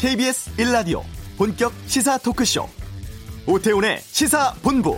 [0.00, 1.02] KBS 1라디오
[1.36, 2.66] 본격 시사 토크쇼
[3.46, 4.96] 오태훈의 시사본부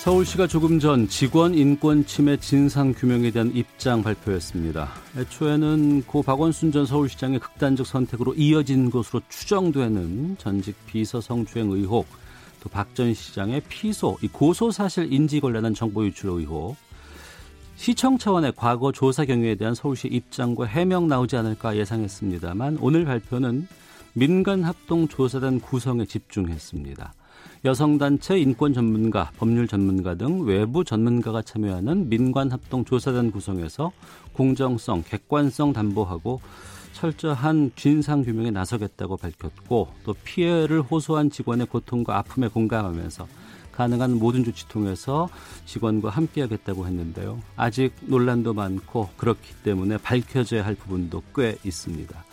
[0.00, 4.90] 서울시가 조금 전 직원 인권 침해 진상 규명에 대한 입장 발표했습니다.
[5.16, 12.06] 애초에는 고 박원순 전 서울시장의 극단적 선택으로 이어진 것으로 추정되는 전직 비서 성추행 의혹,
[12.60, 16.76] 또 박 전 시장의 피소, 고소 사실 인지 관련한 정보 유출 의혹,
[17.76, 23.66] 시청 차원의 과거 조사 경위에 대한 서울시 입장과 해명 나오지 않을까 예상했습니다만 오늘 발표는
[24.12, 27.14] 민간 합동 조사단 구성에 집중했습니다.
[27.64, 33.92] 여성단체, 인권 전문가, 법률 전문가 등 외부 전문가가 참여하는 민관 합동 조사단 구성에서
[34.32, 36.40] 공정성, 객관성 담보하고
[36.92, 43.26] 철저한 진상 규명에 나서겠다고 밝혔고 또 피해를 호소한 직원의 고통과 아픔에 공감하면서
[43.72, 45.28] 가능한 모든 조치 통해서
[45.64, 47.40] 직원과 함께하겠다고 했는데요.
[47.56, 52.24] 아직 논란도 많고 그렇기 때문에 밝혀져야 할 부분도 꽤 있습니다.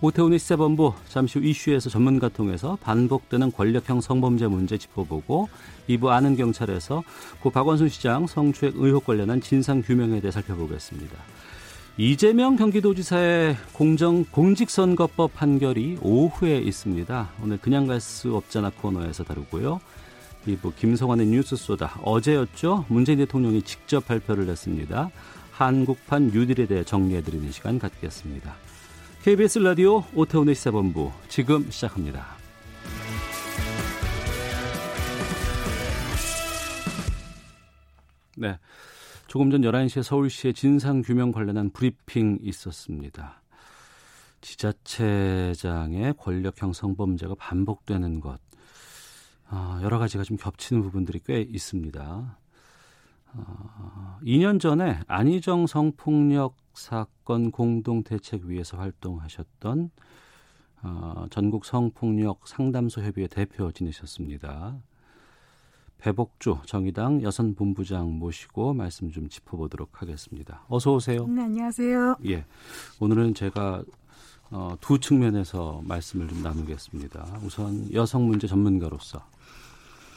[0.00, 5.48] 오태훈의 시사본부 잠시 후 이슈에서 전문가 통해서 반복되는 권력형 성범죄 문제 짚어보고
[5.88, 7.02] 2부 아는 경찰에서
[7.40, 11.16] 고 박원순 시장 성추행 의혹 관련한 진상 규명에 대해 살펴보겠습니다.
[11.98, 17.30] 이재명 경기도지사의 공정 공직선거법 판결이 오후에 있습니다.
[17.42, 19.80] 오늘 그냥 갈 수 없잖아 코너에서 다루고요.
[20.46, 22.84] 2부 김성환의 뉴스 쏘다 어제였죠.
[22.88, 25.10] 문재인 대통령이 직접 발표를 했습니다.
[25.52, 28.54] 한국판 뉴딜에 대해 정리해드리는 시간 갖겠습니다.
[29.22, 32.36] KBS 라디오 오태훈의 시사본부 지금 시작합니다.
[38.36, 38.58] 네.
[39.26, 43.42] 조금 전 11시에 서울시의 진상규명 관련한 브리핑 있었습니다.
[44.40, 48.38] 지자체장의 권력 형 성 범죄가 반복되는 것.
[49.50, 52.38] 어, 여러 가지가 좀 겹치는 부분들이 꽤 있습니다.
[53.34, 59.90] 어, 2년 전에 안희정 성폭력 사건 공동대책위에서 활동하셨던
[60.82, 64.78] 어, 전국 성폭력 상담소 협의회 대표 지내셨습니다.
[65.98, 70.64] 배복주 정의당 여선 본부장 모시고 말씀 좀 짚어보도록 하겠습니다.
[70.68, 71.26] 어서 오세요.
[71.26, 72.16] 네, 안녕하세요.
[72.26, 72.44] 예,
[73.00, 73.82] 오늘은 제가
[74.50, 77.40] 어, 두 측면에서 말씀을 좀 나누겠습니다.
[77.44, 79.24] 우선 여성 문제 전문가로서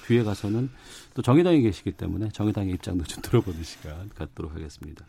[0.06, 0.70] 뒤에 가서는
[1.14, 5.06] 또 정의당에 계시기 때문에 정의당의 입장도 좀 들어보는 시간 갖도록 하겠습니다.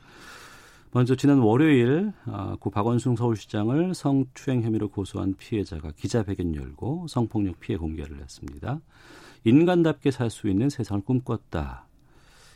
[0.93, 7.79] 먼저 지난 월요일 아, 고 박원순 서울시장을 성추행 혐의로 고소한 피해자가 기자회견 열고 성폭력 피해
[7.79, 8.81] 공개를 했습니다.
[9.45, 11.87] 인간답게 살 수 있는 세상을 꿈꿨다.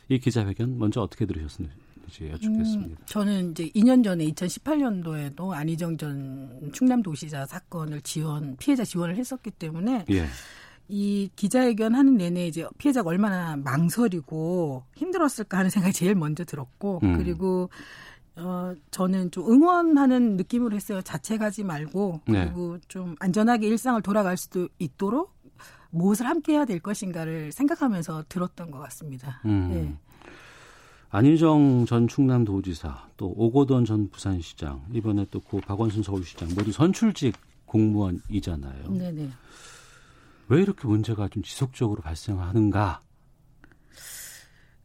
[0.09, 1.73] 이 기자회견 먼저 어떻게 들으셨는지
[2.21, 2.91] 여쭙겠습니다.
[2.91, 10.05] 음, 저는 이제 2년 전에 2018년도에도 안희정 전 충남도시자 사건을 지원 피해자 지원을 했었기 때문에
[10.11, 10.25] 예.
[10.87, 17.17] 이 기자회견 하는 내내 이제 피해자가 얼마나 망설이고 힘들었을까 하는 생각이 제일 먼저 들었고 음.
[17.17, 17.69] 그리고
[18.35, 21.01] 어 저는 좀 응원하는 느낌으로 했어요.
[21.01, 22.43] 자책하지 말고 네.
[22.45, 22.81] 그리고 네.
[22.87, 25.34] 좀 안전하게 일상을 돌아갈 수도 있도록
[25.95, 29.41] 무엇을 함께 해야 될 것인가를 생각하면서 들었던 것 같습니다.
[29.45, 29.69] 음.
[29.71, 29.95] 네.
[31.09, 37.35] 안희정 전 충남도지사 또 오고돈 전 부산시장 이번에 또 고 박원순 서울시장 모두 선출직
[37.65, 38.91] 공무원이잖아요.
[38.91, 39.29] 네네.
[40.49, 43.01] 왜 이렇게 문제가 좀 지속적으로 발생하는가?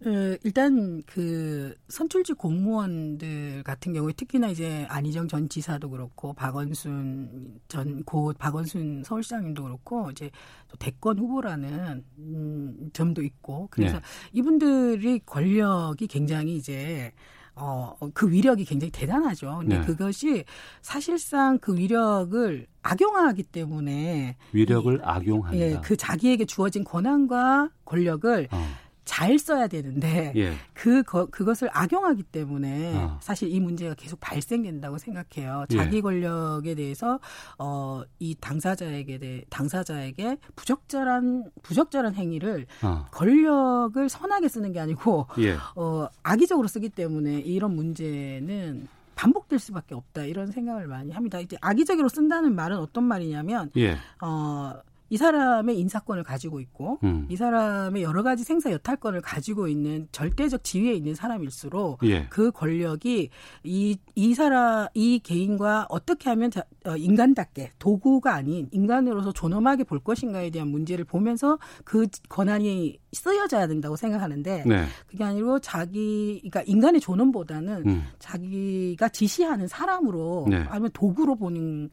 [0.07, 8.03] 어, 일단 그 선출직 공무원들 같은 경우에 특히나 이제 안희정 전 지사도 그렇고 박원순 전
[8.07, 10.31] 고 박원순 서울시장님도 그렇고 이제
[10.69, 14.03] 또 대권 후보라는 음, 점도 있고 그래서 네.
[14.33, 17.13] 이분들이 권력이 굉장히 이제
[17.55, 19.59] 어, 그 위력이 굉장히 대단하죠.
[19.61, 19.85] 근데 네.
[19.85, 20.45] 그것이
[20.81, 25.59] 사실상 그 위력을 악용하기 때문에 위력을 이, 악용한다.
[25.59, 28.67] 예, 그 자기에게 주어진 권한과 권력을 어.
[29.11, 30.53] 잘 써야 되는데 예.
[30.73, 33.19] 그 거, 그것을 악용하기 때문에 아.
[33.21, 35.65] 사실 이 문제가 계속 발생된다고 생각해요.
[35.73, 35.77] 예.
[35.77, 36.01] 자기 예.
[36.01, 37.19] 권력에 대해서
[37.59, 43.07] 어, 이 당사자에게 대 당사자에게 부적절한 부적절한 행위를 아.
[43.11, 45.57] 권력을 선하게 쓰는 게 아니고 예.
[45.75, 48.87] 어, 악의적으로 쓰기 때문에 이런 문제는
[49.17, 51.41] 반복될 수밖에 없다 이런 생각을 많이 합니다.
[51.41, 53.97] 이제 악의적으로 쓴다는 말은 어떤 말이냐면 예.
[54.23, 54.73] 어,
[55.11, 57.27] 이 사람의 인사권을 가지고 있고 음.
[57.29, 62.27] 이 사람의 여러 가지 생사 여탈권을 가지고 있는 절대적 지위에 있는 사람일수록 예.
[62.31, 63.31] 그 권력이
[63.65, 69.99] 이 이 사람 이 개인과 어떻게 하면 자, 어, 인간답게 도구가 아닌 인간으로서 존엄하게 볼
[69.99, 74.85] 것인가에 대한 문제를 보면서 그 권한이 쓰여져야 된다고 생각하는데 네.
[75.07, 78.05] 그게 아니고 자기 그러니까 인간의 존엄보다는 음.
[78.19, 80.67] 자기가 지시하는 사람으로 네.
[80.69, 81.89] 아니면 도구로 보는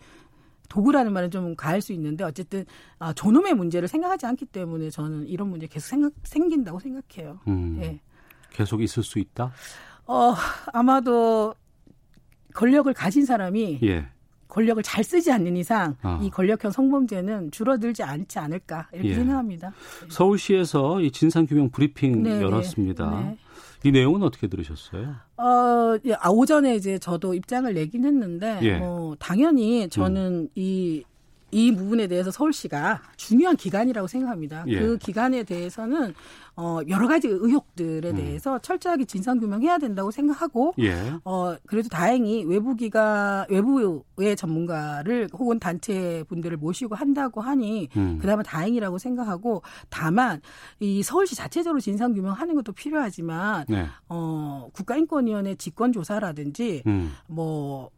[0.70, 2.66] 도구라는 말은 좀 가할 수 있는데 어쨌든
[3.00, 7.40] 아, 존엄의 문제를 생각하지 않기 때문에 저는 이런 문제 계속 생각, 생긴다고 생각해요.
[7.48, 8.00] 음, 예.
[8.52, 9.52] 계속 있을 수 있다?
[10.06, 10.34] 어,
[10.74, 11.54] 아마도
[12.54, 14.08] 권력을 가진 사람이 예.
[14.48, 16.20] 권력을 잘 쓰지 않는 이상 아.
[16.24, 19.16] 이 권력형 성범죄는 줄어들지 않지 않을까 이렇게 예.
[19.16, 19.74] 생각합니다.
[20.10, 22.42] 서울시에서 이 진상규명 브리핑 네, 네.
[22.42, 23.22] 열었습니다.
[23.22, 23.38] 네.
[23.84, 25.16] 이 내용은 어떻게 들으셨어요?
[25.38, 28.78] 어, 예, 아, 오전에 이제 저도 입장을 내긴 했는데, 예.
[28.78, 30.50] 뭐, 당연히 저는 음.
[30.56, 31.04] 이
[31.52, 34.66] 이 부분에 대해서 서울시가 중요한 기관이라고 생각합니다.
[34.68, 34.80] 예.
[34.80, 36.14] 그 기관에 대해서는
[36.58, 38.16] 어 여러 가지 의혹들에 음.
[38.16, 41.14] 대해서 철저하게 진상 규명해야 된다고 생각하고 예.
[41.24, 48.18] 어 그래도 다행히 외부 기관 외부의 전문가를 혹은 단체 분들을 모시고 한다고 하니 음.
[48.20, 50.42] 그나마 다행이라고 생각하고 다만
[50.80, 53.86] 이 서울시 자체적으로 진상 규명하는 것도 필요하지만 네.
[54.10, 57.14] 어 국가인권위원회 직권 조사라든지 음.
[57.28, 57.92] 뭐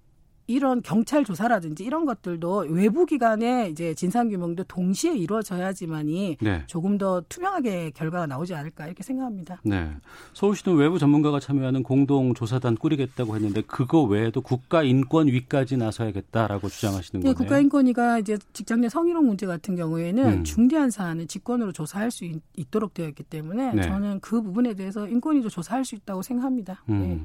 [0.50, 6.64] 이런 경찰 조사라든지 이런 것들도 외부 기관의 이제 진상 규명도 동시에 이루어져야지만이 네.
[6.66, 9.62] 조금 더 투명하게 결과가 나오지 않을까 이렇게 생각합니다.
[9.64, 9.92] 네.
[10.34, 17.36] 서울시는 외부 전문가가 참여하는 공동 조사단 꾸리겠다고 했는데 그거 외에도 국가인권위까지 나서야겠다라고 주장하시는 네, 거네요.
[17.36, 20.44] 국가인권위가 이제 직장 내 성희롱 문제 같은 경우에는 음.
[20.44, 22.42] 중대한 사안은 직권으로 조사할 수 있,
[22.72, 23.82] 도록 되어 있기 때문에 네.
[23.84, 26.84] 저는 그 부분에 대해서 인권위도 조사할 수 있다고 생각합니다.
[26.90, 27.00] 음.
[27.00, 27.22] 네.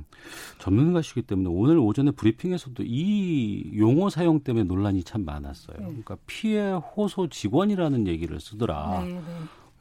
[0.58, 3.13] 전문가시기 때문에 오늘 오전에 브리핑에서도 이
[3.76, 5.76] 용어 사용 때문에 논란이 참 많았어요.
[5.78, 5.84] 네.
[5.86, 9.02] 그러니까 피해 호소 직원이라는 얘기를 쓰더라.
[9.04, 9.20] 네, 네.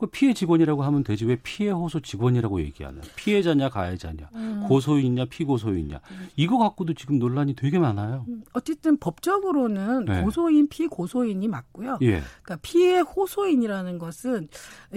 [0.04, 3.00] 그 피해 직원이라고 하면 되지 왜 피해 호소 직원이라고 얘기하냐?
[3.16, 4.30] 피해자냐 가해자냐?
[4.36, 4.66] 음.
[4.68, 6.02] 고소인냐 피고소인냐?
[6.12, 6.28] 음.
[6.36, 8.26] 이거 갖고도 지금 논란이 되게 많아요.
[8.28, 10.22] 음, 어쨌든 법적으로는 네.
[10.24, 12.00] 고소인 피고소인이 맞고요.
[12.02, 12.22] 예.
[12.42, 14.50] 그러니까 피해 호소인이라는 것은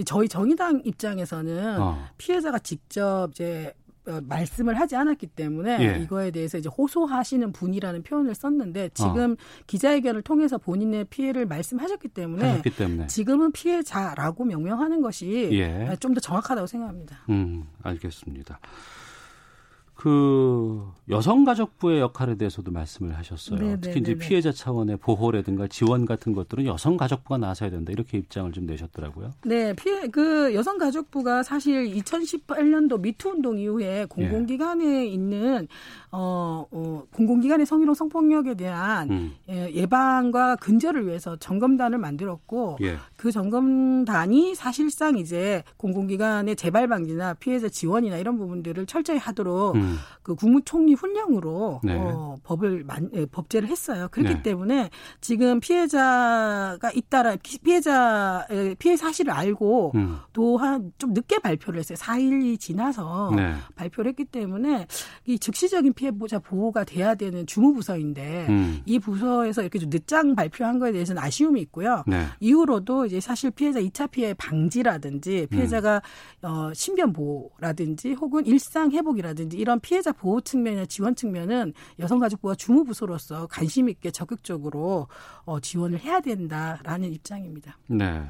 [0.04, 2.04] 저희 정의당 입장에서는 어.
[2.18, 3.85] 피해자가 직접 이제 어,
[4.23, 6.03] 말씀을 하지 않았기 때문에 예.
[6.03, 9.62] 이거에 대해서 이제 호소하시는 분이라는 표현을 썼는데 지금 어.
[9.67, 13.06] 기자회견을 통해서 본인의 피해를 말씀하셨기 때문에, 때문에.
[13.08, 15.97] 지금은 피해자라고 명명하는 것이 예.
[15.99, 17.19] 좀더 정확하다고 생각합니다.
[17.31, 18.58] 음, 알겠습니다.
[19.96, 23.58] 그 여성가족부의 역할에 대해서도 말씀을 하셨어요.
[23.58, 24.19] 네네, 특히 이제 네네.
[24.19, 29.32] 피해자 차원의 보호라든가 지원 같은 것들은 여성가족부가 나서야 된다 이렇게 입장을 좀 내셨더라고요.
[29.44, 35.06] 네, 피해 그 여성가족부가 사실 2018년도 미투 운동 이후에 공공기관에 예.
[35.06, 35.66] 있는
[36.12, 39.32] 어, 어 공공기관의 성희롱 성폭력에 대한 음.
[39.48, 42.96] 예, 예방과 근절을 위해서 점검단을 만들었고 예.
[43.16, 49.85] 그 점검단이 사실상 이제 공공기관의 재발 방지나 피해자 지원이나 이런 부분들을 철저히 하도록 음.
[50.22, 51.94] 그 국무총리 훈령으로 네.
[51.96, 54.08] 어, 법을 만, 예, 법제를 했어요.
[54.10, 54.42] 그렇기 네.
[54.42, 54.90] 때문에
[55.20, 58.44] 지금 피해자가 잇따라 피해자
[58.78, 60.18] 피해 사실을 알고 음.
[60.32, 61.96] 또한 좀 늦게 발표를 했어요.
[61.96, 63.54] 4일이 지나서 네.
[63.76, 64.86] 발표를 했기 때문에
[65.26, 68.80] 이 즉시적인 피해자 보호가 돼야 되는 주무부서인데 음.
[68.84, 72.02] 이 부서에서 이렇게 좀 늦장 발표한 거에 대해서는 아쉬움이 있고요.
[72.06, 72.26] 네.
[72.40, 76.02] 이후로도 이제 사실 피해자 2차 피해 방지라든지 피해자가
[76.42, 76.48] 음.
[76.48, 83.88] 어, 신변 보호라든지 혹은 일상 회복이라든지 이런 피해자 보호 측면이나 지원 측면은 여성가족부가 주무부서로서 관심
[83.88, 85.08] 있게 적극적으로
[85.44, 87.78] 어, 지원을 해야 된다라는 입장입니다.
[87.87, 88.25] 네.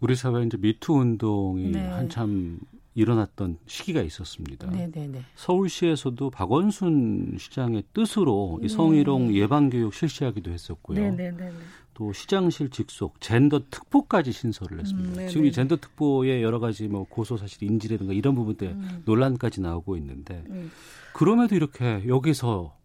[0.00, 1.86] 우리 사회 이제 미투 운동이 네.
[1.86, 2.60] 한참
[2.94, 4.68] 일어났던 시기가 있었습니다.
[4.70, 4.90] 네네네.
[4.90, 5.24] 네, 네.
[5.36, 11.00] 서울시에서도 박원순 시장의 뜻으로 이 성희롱 예방 교육 실시하기도 했었고요.
[11.00, 11.52] 네네네.
[11.98, 15.22] 네, 또 시장실 직속 젠더 특보까지 신설을 했습니다.
[15.22, 19.02] 음, 지금 이 젠더 특보의 여러 가지 뭐 고소 사실 인지라든가 이런 부분 때 음.
[19.04, 20.70] 논란까지 나오고 있는데 음.
[21.12, 22.76] 그럼에도 이렇게 여기서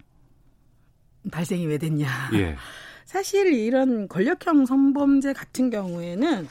[1.32, 2.08] 발생이 왜 됐냐?
[2.34, 2.56] 예.
[3.06, 6.48] 사실 이런 권력형 성범죄 같은 경우에는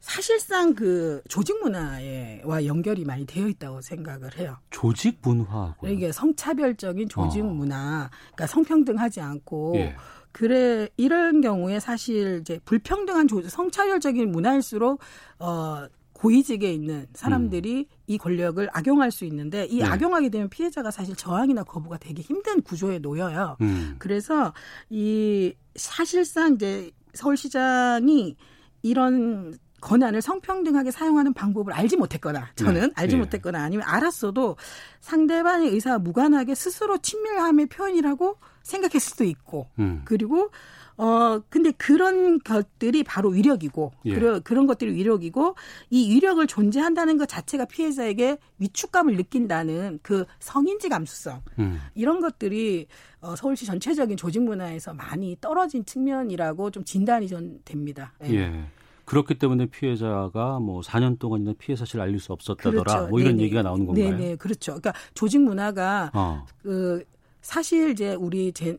[0.00, 4.58] 사실상 그 조직 문화와 연결이 많이 되어 있다고 생각을 해요.
[4.70, 7.48] 조직 문화고 이게 성차별적인 조직 어.
[7.48, 9.96] 문화, 그러니까 성평등하지 않고 예.
[10.36, 15.00] 그래 이런 경우에 사실 이제 불평등한 조, 성차별적인 문화일수록
[15.38, 17.96] 어 고위직에 있는 사람들이 음.
[18.06, 19.84] 이 권력을 악용할 수 있는데 이 네.
[19.84, 23.56] 악용하게 되면 피해자가 사실 저항이나 거부가 되기 힘든 구조에 놓여요.
[23.62, 23.96] 음.
[23.98, 24.52] 그래서
[24.90, 28.36] 이 사실상 이제 서울시장이
[28.82, 32.92] 이런 권한을 성평등하게 사용하는 방법을 알지 못했거나 저는 네.
[32.96, 33.20] 알지 네.
[33.20, 34.56] 못했거나 아니면 알았어도
[35.00, 40.02] 상대방의 의사와 무관하게 스스로 친밀함의 표현이라고 생각했을 수도 있고 음.
[40.04, 40.50] 그리고
[40.98, 44.14] 어 근데 그런 것들이 바로 위력이고 예.
[44.14, 45.54] 그런 그런 것들이 위력이고
[45.90, 51.80] 이 위력을 존재한다는 것 자체가 피해자에게 위축감을 느낀다는 그 성인지 감수성 음.
[51.94, 52.88] 이런 것들이
[53.20, 58.14] 어, 서울시 전체적인 조직 문화에서 많이 떨어진 측면이라고 좀 진단이 전 됩니다.
[58.24, 58.34] 예.
[58.34, 58.64] 예.
[59.06, 62.82] 그렇기 때문에 피해자가 뭐 4년 동안이나 피해 사실을 알릴 수 없었다더라.
[62.82, 63.08] 그렇죠.
[63.08, 63.44] 뭐 이런 네네.
[63.44, 64.10] 얘기가 나오는 건가요?
[64.10, 64.72] 네, 네, 그렇죠.
[64.72, 66.44] 그러니까 조직 문화가 어.
[66.62, 67.02] 그
[67.40, 68.76] 사실 이제 우리 제,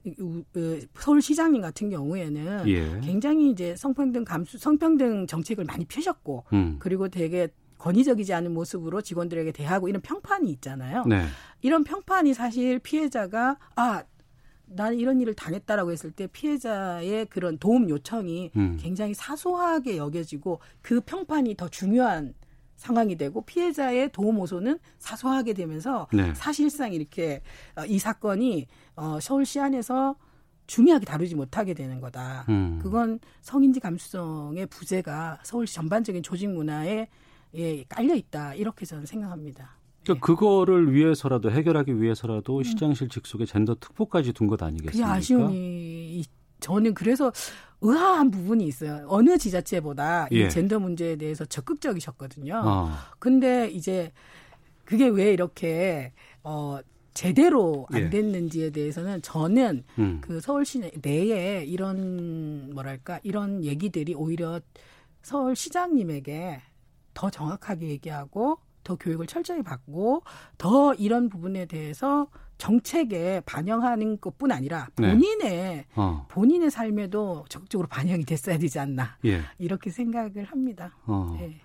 [1.00, 3.00] 서울시장님 같은 경우에는 예.
[3.00, 6.76] 굉장히 이제 성평등 감수, 성평등 정책을 많이 펴셨고 음.
[6.78, 11.06] 그리고 되게 권위적이지 않은 모습으로 직원들에게 대하고 이런 평판이 있잖아요.
[11.06, 11.24] 네.
[11.62, 14.04] 이런 평판이 사실 피해자가 아
[14.68, 18.78] 나는 이런 일을 당했다라고 했을 때 피해자의 그런 도움 요청이 음.
[18.80, 22.34] 굉장히 사소하게 여겨지고 그 평판이 더 중요한
[22.76, 26.34] 상황이 되고 피해자의 도움 호소는 사소하게 되면서 네.
[26.36, 27.42] 사실상 이렇게
[27.76, 30.16] 어, 이 사건이 어 서울시 안에서
[30.68, 32.46] 중요하게 다루지 못하게 되는 거다.
[32.50, 32.80] 음.
[32.82, 37.08] 그건 성인지 감수성의 부재가 서울시 전반적인 조직 문화에
[37.56, 38.54] 예, 깔려 있다.
[38.54, 39.77] 이렇게 저는 생각합니다.
[40.08, 40.20] 그러니까 네.
[40.20, 42.64] 그거를 위해서라도 해결하기 위해서라도 음.
[42.64, 45.08] 시장실 직속에 젠더 특보까지 둔 것 아니겠습니까?
[45.08, 46.24] 그게 아쉬움이
[46.60, 47.32] 저는 그래서
[47.82, 49.06] 의아한 부분이 있어요.
[49.10, 50.46] 어느 지자체보다 예.
[50.46, 52.62] 이 젠더 문제에 대해서 적극적이셨거든요.
[52.66, 52.90] 어.
[53.20, 54.12] 근데 이제
[54.86, 56.80] 그게 왜 이렇게 어
[57.14, 58.10] 제대로 안 예.
[58.10, 60.22] 됐는지에 대해서는 저는 음.
[60.22, 64.60] 그 서울시 내에 이런 뭐랄까 이런 얘기들이 오히려
[65.24, 66.62] 서울시장님에게
[67.14, 70.24] 더 정확하게 얘기하고 더 교육을 철저히 받고
[70.58, 72.28] 더 이런 부분에 대해서
[72.58, 75.12] 정책에 반영하는 것뿐 아니라 네.
[75.12, 75.86] 본인의 네.
[75.96, 76.26] 어.
[76.30, 79.42] 본인의 삶에도 적극적으로 반영이 됐어야 되지 않나 예.
[79.60, 80.96] 이렇게 생각을 합니다.
[81.06, 81.36] 어.
[81.38, 81.60] 네.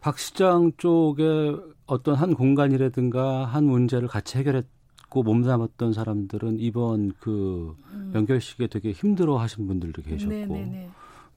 [0.00, 1.56] 박 시장 쪽에
[1.86, 8.12] 어떤 한 공간이라든가 한 문제를 같이 해결했고 몸담았던 사람들은 이번 그 음.
[8.14, 10.64] 연결식에 되게 힘들어하신 분들도 계셨고 네네네.
[10.64, 10.90] 네, 네.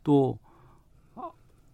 [0.04, 0.38] 또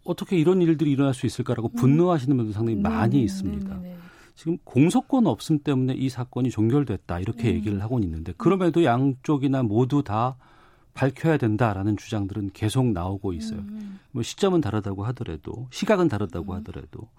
[0.03, 1.75] 어떻게 이런 일들이 일어날 수 있을까라고 음.
[1.75, 3.77] 분노하시는 분들 상당히 네, 많이 네, 있습니다.
[3.81, 3.97] 네,
[4.35, 7.55] 지금 공소권 없음 때문에 이 사건이 종결됐다 이렇게 음.
[7.55, 10.35] 얘기를 하고 있는데 그럼에도 양쪽이나 모두 다
[10.93, 13.59] 밝혀야 된다라는 주장들은 계속 나오고 있어요.
[13.59, 13.99] 음.
[14.11, 17.09] 뭐 시점은 다르다고 하더라도 시각은 다르다고 하더라도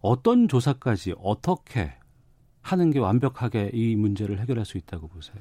[0.00, 1.94] 어떤 조사까지 어떻게
[2.60, 5.36] 하는 게 완벽하게 이 문제를 해결할 수 있다고 보세요?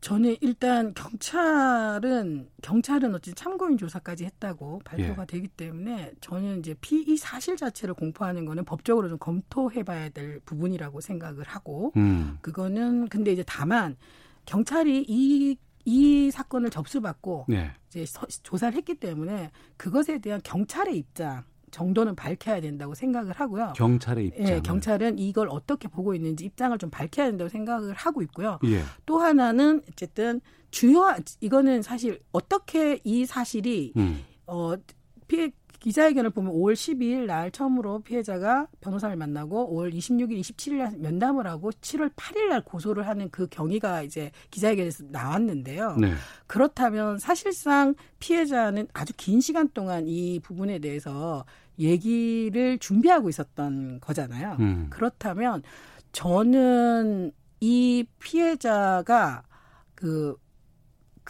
[0.00, 5.26] 저는 일단 경찰은 경찰은 어찌 참고인 조사까지 했다고 발표가 예.
[5.26, 11.44] 되기 때문에 저는 이제 피이 사실 자체를 공포하는 거는 법적으로 좀 검토해봐야 될 부분이라고 생각을
[11.44, 12.38] 하고 음.
[12.40, 13.96] 그거는 근데 이제 다만
[14.46, 15.04] 경찰이
[15.84, 17.70] 이이 사건을 접수받고 네.
[17.88, 18.06] 이제
[18.42, 23.72] 조사를 했기 때문에 그것에 대한 경찰의 입장 정도는 밝혀야 된다고 생각을 하고요.
[23.76, 24.46] 경찰의 입장.
[24.46, 28.58] 예, 경찰은 이걸 어떻게 보고 있는지 입장을 좀 밝혀야 된다고 생각을 하고 있고요.
[28.64, 28.82] 예.
[29.06, 34.24] 또 하나는 어쨌든 주요한 이거는 사실 어떻게 이 사실이 음.
[34.46, 34.74] 어
[35.28, 41.46] 피해 기자회견을 보면 5월 12일 날 처음으로 피해자가 변호사를 만나고 5월 26일, 27일 날 면담을
[41.46, 45.96] 하고 7월 8일 날 고소를 하는 그 경위가 이제 기자회견에서 나왔는데요.
[45.96, 46.12] 네.
[46.46, 51.44] 그렇다면 사실상 피해자는 아주 긴 시간 동안 이 부분에 대해서
[51.78, 54.56] 얘기를 준비하고 있었던 거잖아요.
[54.60, 54.86] 음.
[54.90, 55.62] 그렇다면
[56.12, 59.44] 저는 이 피해자가
[59.94, 60.36] 그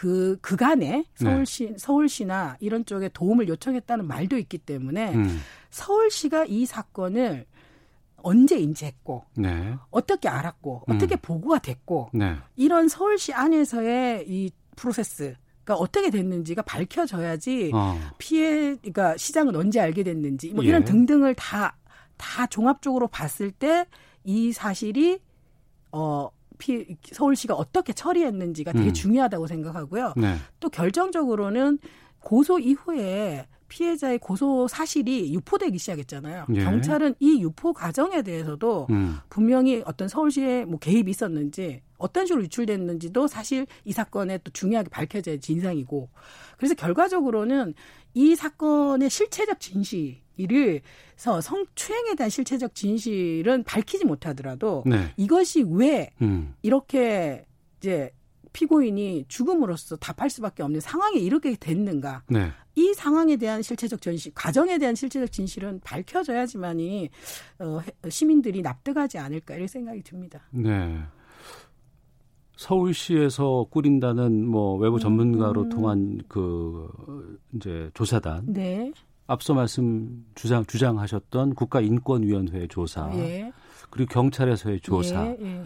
[0.00, 1.75] 그 그간에 서울시 네.
[1.76, 5.40] 서울시나 이런 쪽에 도움을 요청했다는 말도 있기 때문에 음.
[5.69, 7.45] 서울시가 이 사건을
[8.16, 9.75] 언제 인지했고 네.
[9.90, 10.95] 어떻게 알았고 음.
[10.95, 12.37] 어떻게 보고가 됐고 네.
[12.57, 15.35] 이런 서울시 안에서의 이 프로세스
[15.66, 17.95] 가 어떻게 됐는지가 밝혀져야지 어.
[18.16, 20.85] 피해 그러니까 시장은 언제 알게 됐는지 뭐 이런 예.
[20.87, 23.85] 등등을 다다 종합적으로 봤을 때
[24.25, 25.21] 이 사실이
[25.92, 26.28] 어
[26.61, 28.93] 피, 서울시가 어떻게 처리했는지가 되게 음.
[28.93, 30.14] 중요하다고 생각하고요.
[30.17, 30.37] 네.
[30.61, 31.79] 또 결정적으로는
[32.21, 36.47] 고소 이후에 피해자의 고소 사실이 유포되기 시작했잖아요.
[36.55, 36.64] 예.
[36.64, 39.19] 경찰은 이 유포 과정에 대해서도 음.
[39.31, 45.37] 분명히 어떤 서울시의 뭐 개입이 있었는지 어떤 식으로 유출됐는지도 사실 이 사건에 또 중요하게 밝혀져야
[45.37, 46.11] 진상이고
[46.57, 47.75] 그래서 결과적으로는
[48.14, 55.13] 이 사건의 실체적 진실 이를서 성추행에 대한 실체적 진실은 밝히지 못하더라도 네.
[55.17, 56.55] 이것이 왜 음.
[56.63, 57.45] 이렇게
[57.79, 58.11] 이제
[58.53, 62.23] 피고인이 죽음으로써 답할 수밖에 없는 상황에 이렇게 됐는가?
[62.29, 62.51] 네.
[62.75, 67.11] 이 상황에 대한 실체적 진실, 과정에 대한 실체적 진실은 밝혀져야지만이
[67.61, 70.41] 어, 시민들이 납득하지 않을까 이런 생각이 듭니다.
[70.51, 71.01] 네.
[72.57, 75.69] 서울시에서 꾸린다는 뭐 외부 전문가로 음.
[75.71, 78.53] 통한 그 이제 조사단.
[78.53, 78.93] 네.
[79.31, 83.53] 앞서 말씀 주장 주장하셨던 국가인권위원회 조사 예.
[83.89, 85.65] 그리고 경찰에서의 조사 예, 예.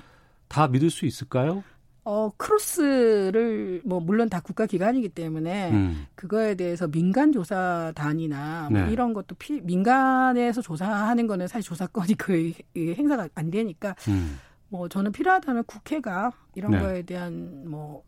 [0.48, 1.64] 다 믿을 수 있을까요?
[2.04, 6.06] 어 크로스를 뭐 물론 다 국가 기관이기 때문에 음.
[6.14, 8.92] 그거에 대해서 민간 조사단이나 뭐 네.
[8.92, 14.38] 이런 것도 피, 민간에서 조사하는 거는 사실 조사권이 그 행사가 안 되니까 음.
[14.68, 16.80] 뭐 저는 필요하다면 국회가 이런 네.
[16.80, 18.02] 거에 대한 뭐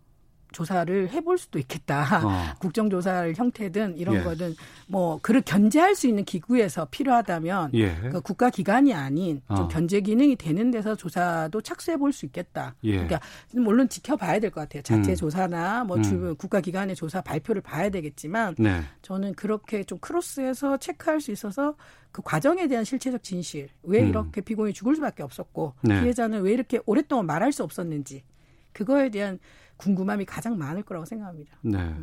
[0.56, 2.20] 조사를 해볼 수도 있겠다.
[2.24, 2.54] 어.
[2.60, 4.22] 국정조사를 형태든 이런 예.
[4.22, 4.54] 거든
[4.86, 7.94] 뭐 그를 견제할 수 있는 기구에서 필요하다면 예.
[8.10, 9.68] 그 국가 기관이 아닌 좀 어.
[9.68, 12.74] 견제 기능이 되는 데서 조사도 착수해 볼 수 있겠다.
[12.84, 12.92] 예.
[12.92, 13.20] 그러니까
[13.52, 14.82] 물론 지켜봐야 될 것 같아요.
[14.82, 15.14] 자체 음.
[15.16, 16.34] 조사나 뭐 음.
[16.36, 18.80] 국가 기관의 조사 발표를 봐야 되겠지만 네.
[19.02, 21.74] 저는 그렇게 좀 크로스해서 체크할 수 있어서
[22.12, 24.08] 그 과정에 대한 실체적 진실 왜 음.
[24.08, 26.00] 이렇게 피고인이 죽을 수밖에 없었고 네.
[26.00, 28.22] 피해자는 왜 이렇게 오랫동안 말할 수 없었는지
[28.72, 29.38] 그거에 대한
[29.76, 31.56] 궁금함이 가장 많을 거라고 생각합니다.
[31.62, 31.94] 네.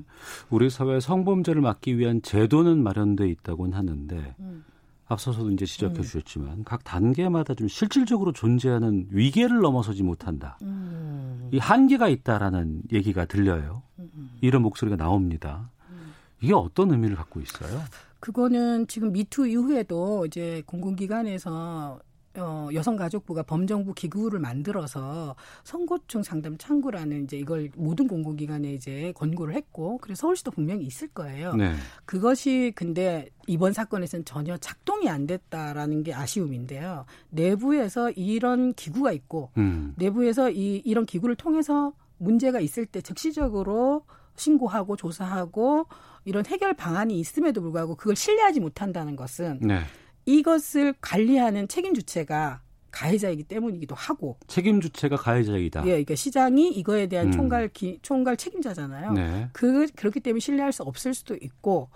[0.49, 4.63] 우리 사회 성범죄를 막기 위한 제도는 마련돼 있다고는 하는데 음.
[5.07, 6.01] 앞서서도 이제 지적해 음.
[6.01, 10.57] 주셨지만 각 단계마다 좀 실질적으로 존재하는 위계를 넘어서지 못한다.
[10.61, 11.49] 음.
[11.51, 13.83] 이 한계가 있다라는 얘기가 들려요.
[13.99, 14.31] 음.
[14.41, 15.69] 이런 목소리가 나옵니다.
[15.89, 16.13] 음.
[16.41, 17.81] 이게 어떤 의미를 갖고 있어요?
[18.19, 21.99] 그거는 지금 미투 이후에도 이제 공공기관에서
[22.37, 29.99] 어, 여성가족부가 범정부 기구를 만들어서 선고충 상담 창구라는 이제 이걸 모든 공공기관에 이제 권고를 했고
[29.99, 31.53] 그래서 서울시도 분명히 있을 거예요.
[31.55, 31.73] 네.
[32.05, 37.05] 그것이 근데 이번 사건에서는 전혀 작동이 안 됐다라는 게 아쉬움인데요.
[37.29, 39.93] 내부에서 이런 기구가 있고 음.
[39.97, 45.85] 내부에서 이 이런 기구를 통해서 문제가 있을 때 즉시적으로 신고하고 조사하고
[46.25, 49.81] 이런 해결 방안이 있음에도 불구하고 그걸 신뢰하지 못한다는 것은 네.
[50.25, 52.61] 이것을 관리하는 책임 주체가
[52.91, 55.81] 가해자이기 때문이기도 하고 책임 주체가 가해자이다.
[55.85, 57.31] 예, 그러니까 시장이 이거에 대한 음.
[57.31, 59.13] 총괄 기, 총괄 책임자잖아요.
[59.13, 59.49] 네.
[59.51, 61.89] 그 그렇기 때문에 신뢰할 수 없을 수도 있고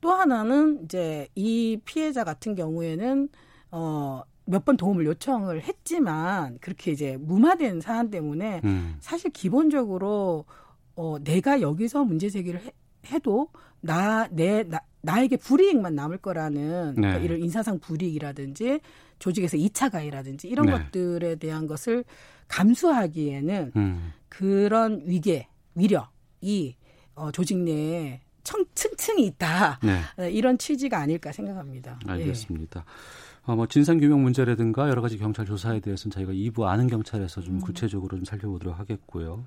[0.00, 3.28] 또 하나는 이제 이 피해자 같은 경우에는
[3.70, 8.96] 어 몇 번 도움을 요청을 했지만 그렇게 이제 무마된 사안 때문에 음.
[8.98, 10.44] 사실 기본적으로
[10.96, 12.72] 어 내가 여기서 문제 제기를 해,
[13.06, 13.48] 해도
[13.80, 17.00] 나, 내, 나, 나에게 불이익만 남을 거라는 네.
[17.00, 18.80] 그러니까 이런 인사상 불이익이라든지
[19.18, 20.72] 조직에서 2차 가해라든지 이런 네.
[20.72, 22.04] 것들에 대한 것을
[22.48, 24.12] 감수하기에는 음.
[24.28, 26.76] 그런 위계, 위력이
[27.14, 29.78] 어, 조직 내에 청, 층층이 있다.
[29.82, 30.00] 네.
[30.18, 32.00] 어, 이런 취지가 아닐까 생각합니다.
[32.06, 32.80] 알겠습니다.
[32.80, 33.50] 예.
[33.50, 37.60] 어, 뭐 진상규명 문제라든가 여러 가지 경찰 조사에 대해서는 저희가 2부 아는 경찰에서 좀 음.
[37.60, 39.44] 구체적으로 좀 살펴보도록 하겠고요.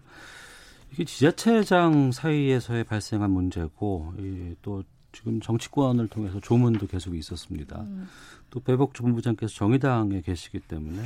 [0.93, 4.13] 이게 지자체장 사이에서의 발생한 문제고
[4.61, 7.81] 또 지금 정치권을 통해서 조문도 계속 있었습니다.
[7.81, 8.07] 음.
[8.51, 11.01] 또 배복주 본부장께서 정의당에 계시기 때문에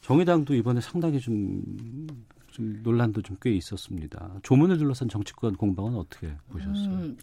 [0.00, 1.62] 정의당도 이번에 상당히 좀,
[2.52, 4.32] 좀 논란도 좀 꽤 있었습니다.
[4.42, 6.88] 조문을 둘러싼 정치권 공방은 어떻게 보셨어요?
[6.88, 7.16] 음,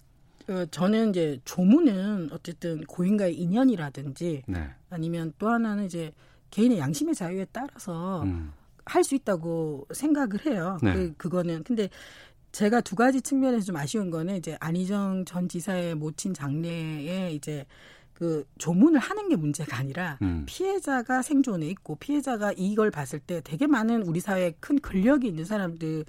[0.49, 4.69] 어, 저는 이제 조문은 어쨌든 고인과의 인연이라든지 네.
[4.89, 6.11] 아니면 또 하나는 이제
[6.49, 8.51] 개인의 양심의 자유에 따라서 음.
[8.85, 10.77] 할 수 있다고 생각을 해요.
[10.81, 10.93] 네.
[10.93, 11.89] 그, 그거는 근데
[12.51, 17.65] 제가 두 가지 측면에서 좀 아쉬운 거는 이제 안희정 전 지사의 모친 장례에 이제
[18.13, 20.43] 그 조문을 하는 게 문제가 아니라 음.
[20.45, 26.05] 피해자가 생존해 있고 피해자가 이걸 봤을 때 되게 많은 우리 사회에 큰 권력이 있는 사람들이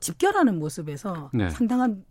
[0.00, 1.50] 집결하는 모습에서 네.
[1.50, 2.04] 상당한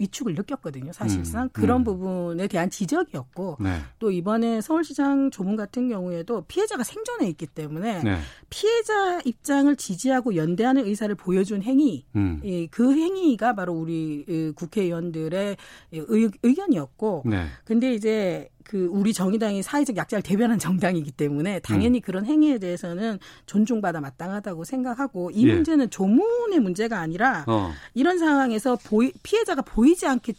[0.00, 0.92] 위축을 느꼈거든요.
[0.92, 1.84] 사실상 음, 그런 음.
[1.84, 3.78] 부분에 대한 지적이었고 네.
[3.98, 8.18] 또 이번에 서울시장 조문 같은 경우에도 피해자가 생존해 있기 때문에 네.
[8.48, 12.40] 피해자 입장을 지지하고 연대하는 의사를 보여준 행위, 음.
[12.44, 15.56] 예, 그 행위가 바로 우리 국회의원들의
[15.92, 17.46] 의, 의견이었고, 네.
[17.64, 22.02] 근데 이제 그 우리 정의당이 사회적 약자를 대변한 정당이기 때문에 당연히 음.
[22.02, 25.54] 그런 행위에 대해서는 존중받아 마땅하다고 생각하고 이 예.
[25.54, 27.72] 문제는 조문의 문제가 아니라 어.
[27.94, 30.34] 이런 상황에서 보이, 피해자가 보이지 않게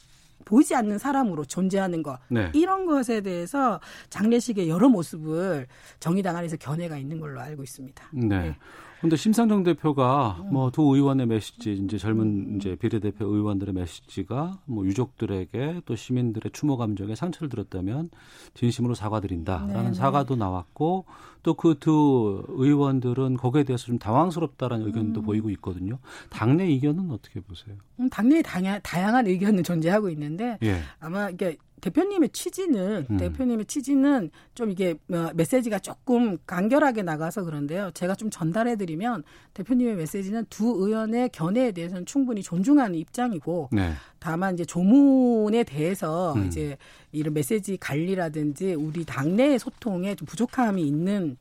[0.46, 2.50] 보이지 않는 사람으로 존재하는 것 네.
[2.54, 5.67] 이런 것에 대해서 장례식의 여러 모습을
[6.00, 8.04] 정의당 안에서 견해가 있는 걸로 알고 있습니다.
[8.13, 8.28] 네.
[8.28, 8.56] 네.
[9.02, 10.54] 근데 심상정 대표가 음.
[10.54, 17.16] 뭐두 의원의 메시지 이제 젊은 이제 비례대표 의원들의 메시지가 뭐 유족들에게 또 시민들의 추모 감정에
[17.16, 18.12] 상처를 들었다면
[18.54, 19.94] 진심으로 사과드린다라는 네네.
[19.96, 21.06] 사과도 나왔고
[21.44, 25.26] 또 그 두 의원들은 거기에 대해서 좀 당황스럽다라는 의견도 음.
[25.26, 25.98] 보이고 있거든요.
[26.30, 27.76] 당내 의견은 어떻게 보세요?
[28.00, 30.80] 음, 당내에 다양한 의견은 존재하고 있는데 예.
[31.00, 33.17] 아마 이게 대표님의 취지는 음.
[33.17, 37.91] 대표님의 취지는 좀 이게 뭐 메시지가 조금 간결하게 나가서 그런데요.
[37.94, 43.91] 제가 좀 전달해 드리면 대표님의 메시지는 두 의원의 견해에 대해서는 충분히 존중하는 입장이고 네.
[44.20, 46.46] 다만 이제 조문에 대해서 음.
[46.48, 46.78] 이제
[47.12, 51.38] 이런 메시지 관리라든지 우리 당내 소통에 좀 부족함이 있는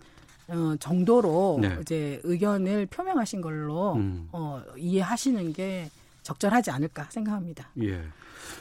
[0.48, 1.78] 어, 정도로 네.
[1.80, 4.28] 이제 의견을 표명하신 걸로 음.
[4.32, 5.88] 어, 이해하시는 게
[6.30, 7.68] 적절하지 않을까 생각합니다.
[7.82, 8.02] 예.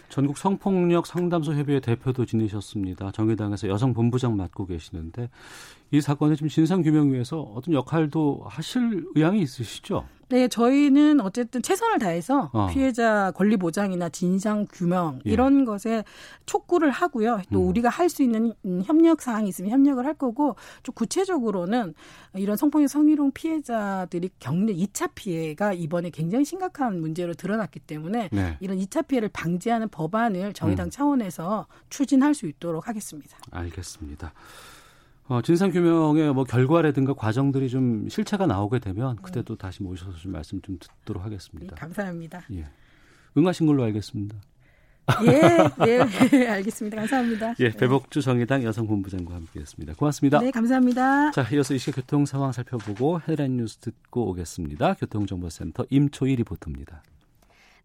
[0.10, 3.12] 전국 성폭력 상담소 협의회 대표도 지내셨습니다.
[3.12, 5.30] 정의당에서 여성 본부장 맡고 계시는데
[5.92, 10.06] 이 사건의 좀 진상 규명 위해서 어떤 역할도 하실 의향이 있으시죠?
[10.30, 12.68] 네, 저희는 어쨌든 최선을 다해서 어.
[12.68, 15.32] 피해자 권리 보장이나 진상 규명 예.
[15.32, 16.04] 이런 것에
[16.46, 17.42] 촉구를 하고요.
[17.52, 17.68] 또 음.
[17.68, 18.54] 우리가 할 수 있는
[18.86, 21.94] 협력 사항이 있으면 협력을 할 거고 좀 구체적으로는
[22.36, 28.58] 이런 성폭력 성희롱 피해자들이 겪는 2차 피해가 이번에 굉장히 심각한 문제로 드러났기 때문에 네.
[28.60, 30.90] 이런 2차 피해를 방지하는 법안을 저희 당 음.
[30.90, 33.38] 차원에서 추진할 수 있도록 하겠습니다.
[33.52, 34.34] 알겠습니다.
[35.30, 39.22] 어, 진상규명의 뭐 결과라든가 과정들이 좀 실체가 나오게 되면 네.
[39.22, 41.76] 그때 또 다시 모셔서 좀 말씀 좀 듣도록 하겠습니다.
[41.76, 42.42] 네, 감사합니다.
[42.52, 42.66] 예.
[43.38, 44.36] 응하신 걸로 알겠습니다.
[45.28, 46.98] 예, 예, 알겠습니다.
[46.98, 47.54] 감사합니다.
[47.60, 49.94] 예, 배복주 정의당 여성본부장과 함께했습니다.
[49.94, 50.40] 고맙습니다.
[50.40, 51.30] 네, 감사합니다.
[51.32, 54.96] 자, 이어서 이 시각 교통 상황 살펴보고 헤드라인 뉴스 듣고 오겠습니다.
[54.96, 57.04] 교통정보센터 임초희 리포터입니다.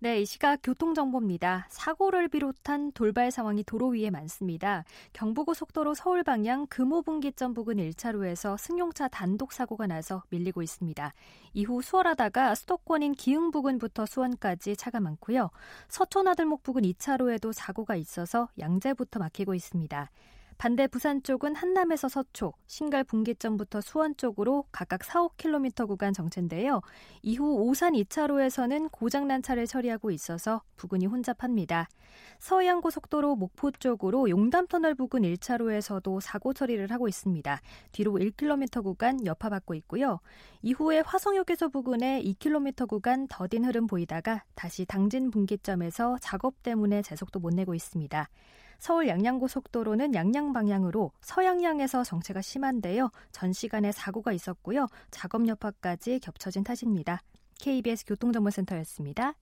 [0.04, 1.66] 네, 이 시각 교통정보입니다.
[1.70, 4.84] 사고를 비롯한 돌발 상황이 도로 위에 많습니다.
[5.14, 11.14] 경부고속도로 서울 방향 금호분기점 부근 1차로에서 승용차 단독 사고가 나서 밀리고 있습니다.
[11.54, 15.48] 이후 수월하다가 수도권인 기흥 부근부터 수원까지 차가 많고요.
[15.88, 20.10] 서촌아들목 부근 2차로에도 사고가 있어서 양재부터 막히고 있습니다.
[20.56, 26.80] 반대 부산 쪽은 한남에서 서초, 신갈 분기점부터 수원 쪽으로 각각 4, 5km 구간 정체인데요.
[27.22, 31.88] 이후 오산 2차로에서는 고장난 차를 처리하고 있어서 부근이 혼잡합니다.
[32.38, 37.60] 서해안고속도로 목포 쪽으로 용담터널 부근 1차로에서도 사고 처리를 하고 있습니다.
[37.92, 40.20] 뒤로 1km 구간 여파받고 있고요.
[40.62, 47.52] 이후에 화성역에서 부근에 2km 구간 더딘 흐름 보이다가 다시 당진 분기점에서 작업 때문에 제속도 못
[47.52, 48.28] 내고 있습니다.
[48.84, 53.08] 서울 양양고속도로는 양양 방향으로 서양양에서 정체가 심한데요.
[53.32, 54.88] 전 시간에 사고가 있었고요.
[55.10, 57.22] 작업 여파까지 겹쳐진 탓입니다.
[57.60, 59.32] KBS 교통정보센터였습니다.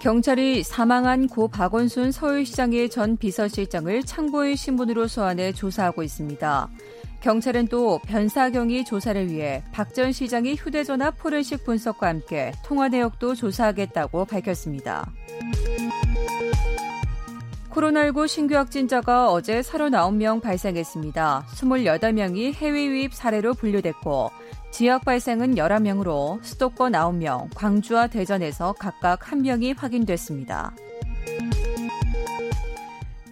[0.00, 6.70] 경찰이 사망한 고 박원순 서울시장의 전 비서실장을 창보의 신분으로 소환해 조사하고 있습니다.
[7.20, 14.24] 경찰은 또 변사경위 조사를 위해 박 전 시장의 휴대전화 포렌식 분석과 함께 통화 내역도 조사하겠다고
[14.24, 15.10] 밝혔습니다.
[17.70, 21.46] 코로나19 신규 확진자가 어제 39명 발생했습니다.
[21.54, 24.30] 28명이 해외 유입 사례로 분류됐고
[24.70, 30.72] 지역 발생은 11명으로 수도권 9명, 광주와 대전에서 각각 1명이 확인됐습니다.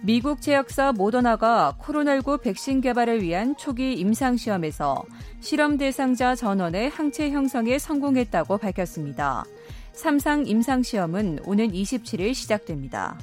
[0.01, 5.03] 미국 제약사 모더나가 코로나19 백신 개발을 위한 초기 임상시험에서
[5.41, 9.43] 실험 대상자 전원의 항체 형성에 성공했다고 밝혔습니다.
[9.91, 13.19] 삼상 임상시험은 오는 27일 시작됩니다.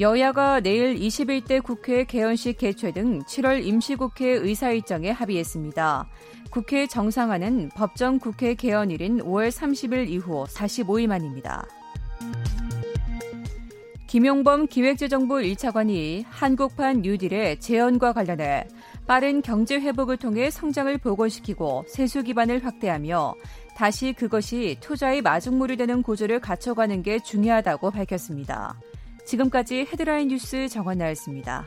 [0.00, 6.08] 여야가 내일 21대 국회 개원식 개최 등 7월 임시국회 의사 일정에 합의했습니다.
[6.50, 11.66] 국회 정상화는 법정 국회 개원일인 5월 30일 이후 45일 만입니다.
[14.06, 18.68] 김용범 기획재정부 1차관이 한국판 뉴딜의 재현과 관련해
[19.06, 23.34] 빠른 경제 회복을 통해 성장을 복원시키고 세수 기반을 확대하며
[23.76, 28.80] 다시 그것이 투자의 마중물이 되는 구조를 갖춰가는 게 중요하다고 밝혔습니다.
[29.26, 31.66] 지금까지 헤드라인 뉴스 정원 나였습니다.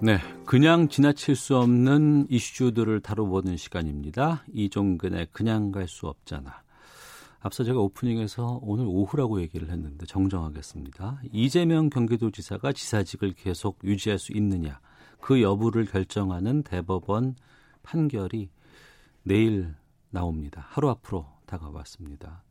[0.00, 4.44] 네, 그냥 지나칠 수 없는 이슈들을 다뤄보는 시간입니다.
[4.52, 6.62] 이종근의 그냥 갈 수 없잖아.
[7.40, 11.22] 앞서 제가 오프닝에서 오늘 오후라고 얘기를 했는데 정정하겠습니다.
[11.32, 14.78] 이재명 경기도지사가 지사직을 계속 유지할 수 있느냐
[15.20, 17.34] 그 여부를 결정하는 대법원
[17.82, 18.50] 판결이
[19.24, 19.74] 내일
[20.10, 20.64] 나옵니다.
[20.68, 22.44] 하루 앞으로 다가왔습니다.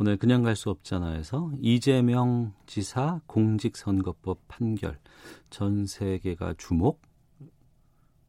[0.00, 4.98] 오늘 그냥 갈 수 없잖아에서 이재명 지사 공직선거법 판결
[5.50, 7.02] 전 세계가 주목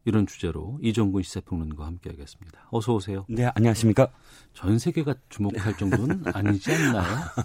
[0.06, 2.68] 이런 주제로 이종근 시사평론가와 함께하겠습니다.
[2.72, 3.26] 어서 오세요.
[3.30, 4.08] 네, 안녕하십니까?
[4.54, 7.04] 전 세계가 주목할 정도는 아니지 않나요?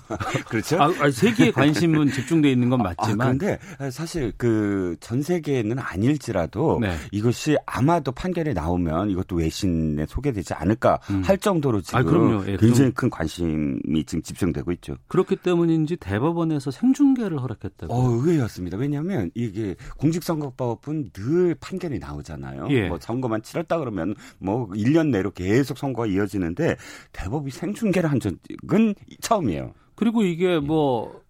[0.49, 0.81] 그렇죠.
[0.81, 3.21] 아, 아, 세계의 관심은 집중돼 있는 건 아, 맞지만.
[3.21, 3.59] 아, 그런데
[3.91, 6.97] 사실 그 전 세계는 아닐지라도 네.
[7.13, 11.23] 이것이 아마도 판결이 나오면 이것도 외신에 소개되지 않을까 음.
[11.23, 12.45] 할 정도로 지금 아.
[12.49, 14.97] 예, 굉장히 큰 관심이 지금 집중되고 있죠.
[15.09, 17.93] 그렇기 때문인지 대법원에서 생중계를 허락했다고.
[17.95, 18.77] 어, 의외였습니다.
[18.77, 22.46] 왜냐하면 이게 공직선거법은 늘 판결이 나오잖아요.
[22.71, 22.89] 예.
[22.89, 26.77] 뭐 선거만 치렀다 그러면 뭐 1년 내로 계속 선거가 이어지는데
[27.13, 29.73] 대법이 생중계를 한 적은 처음이에요.
[29.95, 31.23] 그리고 이게 뭐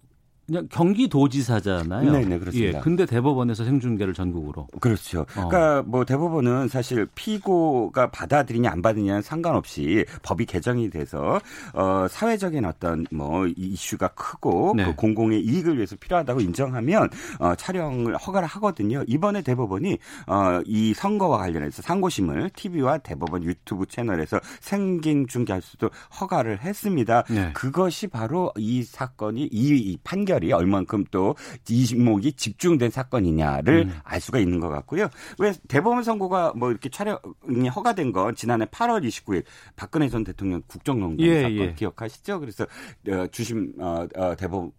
[0.46, 2.12] 그냥 경기도지사잖아요.
[2.12, 2.78] 네, 네, 그렇습니다.
[2.78, 4.68] 예, 근데 대법원에서 생중계를 전국으로.
[4.80, 5.22] 그렇죠.
[5.36, 5.48] 어.
[5.48, 11.40] 그러니까 뭐 대법원은 사실 피고가 받아들이냐 안 받느냐는 상관없이 법이 개정이 돼서
[11.74, 14.84] 어 사회적인 어떤 뭐 이슈가 크고 네.
[14.84, 19.02] 그 공공의 이익을 위해서 필요하다고 인정하면 어 촬영을 허가를 하거든요.
[19.08, 27.24] 이번에 대법원이 어이 선거와 관련해서 상고심을 TV와 대법원 유튜브 채널에서 생긴 중계할 수도 허가를 했습니다.
[27.28, 27.50] 네.
[27.52, 31.34] 그것이 바로 이 사건이 이 판결 판결이 얼만큼 또
[31.68, 33.98] 이목이 집중된 사건이냐를 음.
[34.04, 35.08] 알 수가 있는 것 같고요.
[35.38, 39.44] 왜 대법원 선고가 뭐 이렇게 촬영이 허가된 건 지난해 8월 29일
[39.74, 41.74] 박근혜 전 대통령 국정농단 예, 사건 예.
[41.74, 42.40] 기억하시죠?
[42.40, 42.64] 그래서
[43.08, 44.72] 어, 주심 어, 어, 대법원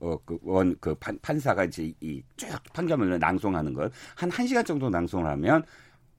[0.00, 4.88] 어, 그, 원, 그 판, 판사가 이제 이 쭉 판결문을 낭송하는 걸 한 1시간 정도
[4.90, 5.64] 낭송을 하면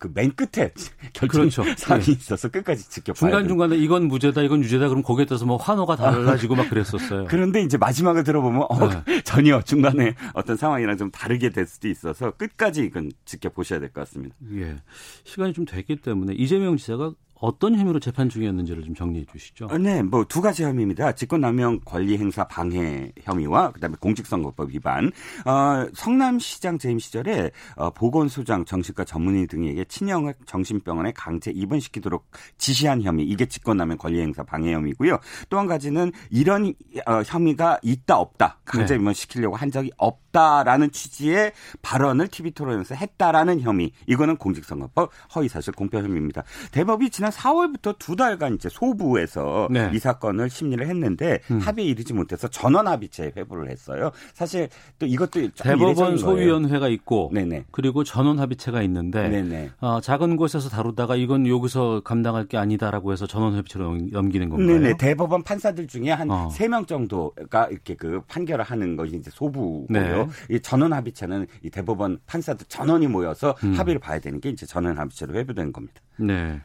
[0.04, 0.72] 그 맨 끝에
[1.14, 1.64] 결정 그렇죠.
[1.78, 2.12] 사안이 네.
[2.12, 6.56] 있어서 끝까지 지켜봐야 중간 중간에 이건 무죄다, 이건 유죄다, 그럼 거기에 따라서 뭐 환호가 달라지고
[6.56, 7.26] 막 그랬었어요.
[7.32, 9.22] 그런데 이제 마지막을 들어보면 어, 네.
[9.24, 14.36] 전혀 중간에 어떤 상황이랑 좀 다르게 될 수도 있어서 끝까지 이건 지켜보셔야 될 것 같습니다.
[14.56, 14.76] 예,
[15.24, 19.66] 시간이 좀 됐기 때문에 이재명 지사가 어떤 혐의로 재판 중이었는지를 좀 정리해 주시죠.
[19.66, 21.12] 어, 네, 뭐 두 가지 혐의입니다.
[21.12, 25.12] 직권남용 권리행사 방해 혐의와 그다음에 공직선거법 위반.
[25.46, 32.26] 어, 성남시장 재임 시절에 어, 보건소장, 정신과 전문의 등에게 친형 정신병원에 강제 입원시키도록
[32.58, 33.26] 지시한 혐의.
[33.26, 35.20] 이게 직권남용 권리행사 방해 혐의고요.
[35.50, 36.74] 또 한 가지는 이런
[37.06, 39.02] 어, 혐의가 있다 없다 강제 네.
[39.02, 41.52] 입원시키려고 한 적이 없다라는 취지의
[41.82, 43.92] 발언을 TV 토론에서 했다라는 혐의.
[44.08, 46.44] 이거는 공직선거법 허위사실 공표 혐의입니다.
[46.72, 49.90] 대법이 지난 4월부터 두 달간 이제 소부에서 네.
[49.94, 51.60] 이 사건을 심리를 했는데 음.
[51.60, 54.12] 합의에 이르지 못해서 전원 합의체 회부를 했어요.
[54.34, 54.70] 사실
[55.00, 57.66] 또 이것도 대법원 소위원회가 있고 네네.
[57.72, 63.56] 그리고 전원 합의체가 있는데 어, 작은 곳에서 다루다가 이건 여기서 감당할 게 아니다라고 해서 전원
[63.56, 64.68] 합의체로 넘기는 건가요?
[64.68, 64.98] 네네.
[64.98, 66.86] 대법원 판사들 중에 한 세명 어.
[66.86, 69.86] 정도가 이렇게 그 판결을 하는 것이 이제 소부고요.
[69.90, 70.28] 네.
[70.50, 73.74] 이 전원 합의체는 이 대법원 판사들 전원이 모여서 음.
[73.74, 76.02] 합의를 봐야 되는 게 이제 전원 합의체로 회부된 겁니다.
[76.18, 76.62] 네.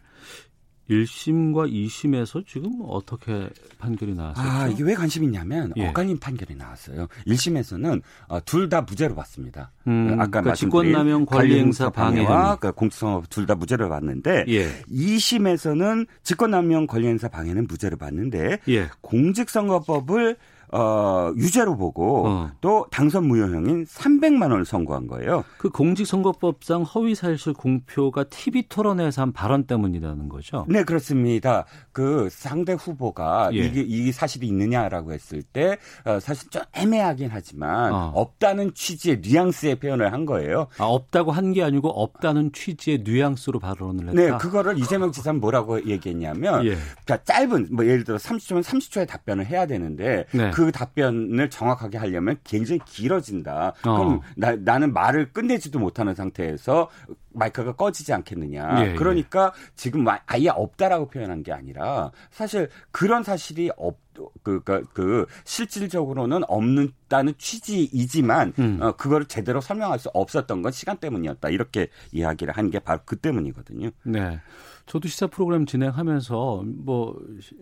[0.91, 3.49] 1심과 2심에서 지금 어떻게
[3.79, 4.47] 판결이 나왔어요?
[4.47, 5.89] 아, 이게 왜 관심 있냐면 예.
[5.89, 7.09] 엇갈린 판결이 나왔어요.
[7.27, 9.71] 1심에서는 어, 둘다 무죄로 봤습니다.
[9.87, 14.69] 음, 아까 그러니까 직권남용 관리행사 방해와 그 공직선거 둘다 무죄로 봤는데 예.
[14.91, 18.89] 2심에서는 직권남용 관리행사 방해는 무죄로 봤는데 예.
[19.01, 20.37] 공직선거법을
[20.73, 22.51] 어, 유죄로 보고 어.
[22.61, 25.45] 또 당선 무효형인 300만 원을 선고한 거예요.
[25.59, 30.65] 그 공직선거법상 허위사실 공표가 TV 토론에서 한 발언 때문이라는 거죠?
[30.69, 31.65] 네, 그렇습니다.
[31.93, 33.59] 그 상대 후보가 예.
[33.59, 38.13] 이게 이 사실이 있느냐라고 했을 때 어, 사실 좀 애매하긴 하지만 어.
[38.15, 40.69] 없다는 취지의 뉘앙스의 표현을 한 거예요.
[40.79, 44.21] 아, 없다고 한 게 아니고 없다는 취지의 뉘앙스로 발언을 했다.
[44.21, 46.77] 네, 그거를 이재명 지사는 뭐라고 얘기했냐면 예.
[47.05, 50.51] 그러니까 짧은 뭐 예를 들어 30초면 30초의 답변을 해야 되는데 네.
[50.59, 53.75] 그 답변을 정확하게 하려면 굉장히 길어진다.
[53.87, 53.97] 어.
[53.97, 56.91] 그럼 나, 나는 말을 끝내지도 못하는 상태에서
[57.33, 58.85] 마이크가 꺼지지 않겠느냐.
[58.85, 58.95] 예, 예.
[58.95, 59.71] 그러니까 예.
[59.77, 63.97] 지금 아예 없다라고 표현한 게 아니라 사실 그런 사실이 없.
[64.43, 68.79] 그, 그, 그, 실질적으로는 없다는 취지이지만, 음.
[68.83, 71.51] 어, 그걸 제대로 설명할 수 없었던 건 시간 때문이었다.
[71.51, 73.91] 이렇게 이야기를 한 게 바로 그 때문이거든요.
[74.03, 74.41] 네.
[74.87, 77.17] 저도 시사 프로그램 진행하면서 뭐,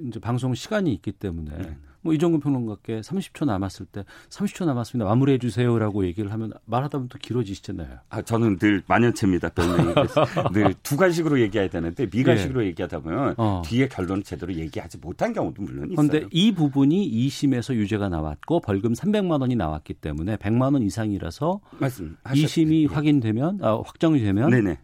[0.09, 1.77] 이제 방송 시간이 있기 때문에 네.
[2.07, 5.09] 뭐 이종근 평론가께 30초 남았을 때 30초 남았습니다.
[5.09, 7.99] 마무리해 주세요라고 얘기를 하면 말하다 보면 또 길어지시잖아요.
[8.09, 9.51] 아 저는 늘 만연체입니다.
[10.53, 12.69] 늘두 가지식으로 얘기해야 되는데 미가식으로 예.
[12.69, 13.62] 얘기하다 보면 어.
[13.64, 16.09] 뒤에 결론을 제대로 얘기하지 못한 경우도 물론 있어요.
[16.09, 22.16] 그런데 이 부분이 2심에서 유죄가 나왔고 벌금 300만 원이 나왔기 때문에 100만 원 이상이라서 말씀
[22.25, 22.87] 2심이 예.
[22.87, 24.79] 확인되면 아, 확정이 되면 네네.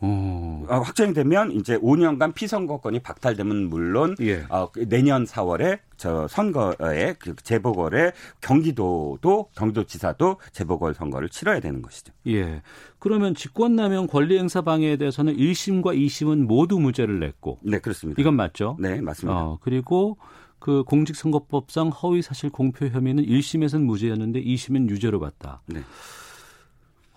[0.00, 0.64] 어.
[0.68, 4.44] 확정이 되면 이제 5년간 피선거권이 박탈되면 물론 예.
[4.48, 12.12] 어, 내년 4월에 저 선거에 그 재보궐에 경기도도 경기도지사도 재보궐 선거를 치러야 되는 것이죠.
[12.28, 12.62] 예.
[12.98, 17.58] 그러면 직권남용 권리행사 방해에 대해서는 1심과 2심은 모두 무죄를 냈고.
[17.62, 18.20] 네, 그렇습니다.
[18.20, 18.76] 이건 맞죠?
[18.78, 19.38] 네, 맞습니다.
[19.38, 20.16] 어, 그리고
[20.58, 25.62] 그 공직선거법상 허위사실 공표 혐의는 1심에서는 무죄였는데 2심은 유죄로 봤다.
[25.66, 25.80] 네.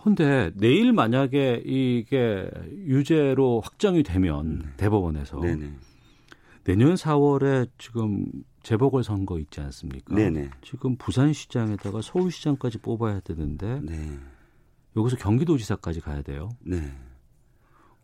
[0.04, 4.66] 근데 내일 만약에 이게 유죄로 확정이 되면 네.
[4.76, 5.72] 대법원에서 네네.
[6.64, 8.26] 내년 4월에 지금
[8.62, 10.14] 재보궐 선거 있지 않습니까?
[10.14, 10.50] 네네.
[10.60, 14.18] 지금 부산시장에다가 서울시장까지 뽑아야 되는데 네.
[14.94, 16.50] 여기서 경기도지사까지 가야 돼요.
[16.60, 16.92] 네.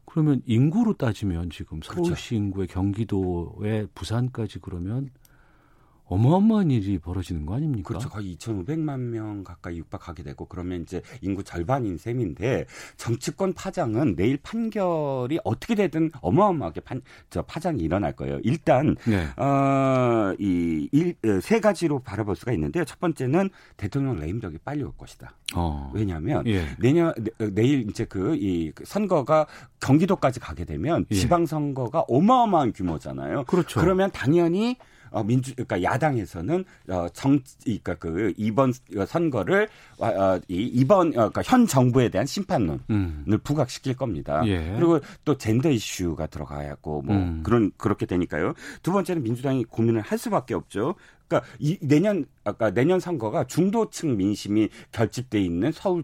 [0.06, 1.80] 그러면 인구로 따지면 지금.
[1.82, 2.34] 서울시 그렇죠.
[2.34, 5.10] 인구의 경기도의 부산까지 그러면
[6.10, 7.86] 어마어마한 일이 벌어지는 거 아닙니까?
[7.86, 8.08] 그렇죠.
[8.08, 15.38] 거의 2,500만 명 가까이 육박하게 되고 그러면 이제 인구 절반인 셈인데 정치권 파장은 내일 판결이
[15.44, 18.40] 어떻게 되든 어마어마하게 판, 저 파장이 일어날 거예요.
[18.42, 19.28] 일단 네.
[19.40, 22.84] 어, 이세 가지로 바라볼 수가 있는데요.
[22.84, 25.32] 첫 번째는 대통령 레임덕이 빨리 올 것이다.
[25.54, 25.92] 어.
[25.94, 26.66] 왜냐하면 예.
[26.80, 29.46] 내년 내일 이제 그이 그 선거가
[29.80, 31.14] 경기도까지 가게 되면 예.
[31.14, 33.44] 지방 선거가 어마어마한 규모잖아요.
[33.44, 33.80] 그렇죠.
[33.80, 34.76] 그러면 당연히
[35.10, 38.72] 어, 민주 그러니까 야당에서는 어, 정 그러니까 그 이번
[39.06, 39.68] 선거를
[39.98, 43.24] 어, 어 이, 이번 어, 그러니까 현 정부에 대한 심판론을 음.
[43.42, 44.42] 부각시킬 겁니다.
[44.46, 44.74] 예.
[44.76, 47.42] 그리고 또 젠더 이슈가 들어가야고 뭐 음.
[47.42, 48.54] 그런 그렇게 되니까요.
[48.82, 50.94] 두 번째는 민주당이 고민을 할 수밖에 없죠.
[51.28, 56.02] 그러니까 이 내년 아까 내년 선거가 중도층 민심이 결집돼 있는 서울